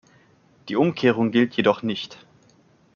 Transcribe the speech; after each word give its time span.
Die 0.67 0.75
Umkehrung 0.75 1.29
gilt 1.29 1.53
jedoch 1.55 1.83
nicht. 1.83 2.25